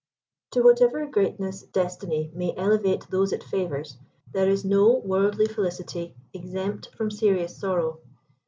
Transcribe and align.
To 0.53 0.63
whatever 0.63 1.05
greatness 1.05 1.61
Destiny 1.61 2.31
may 2.33 2.55
elevate 2.57 3.07
those 3.11 3.31
it 3.31 3.43
favours, 3.43 3.99
there 4.33 4.49
is 4.49 4.65
no 4.65 4.95
worldly 4.97 5.45
felicity 5.45 6.15
exempt 6.33 6.87
from 6.95 7.11
serious 7.11 7.55
sorrow. 7.55 7.99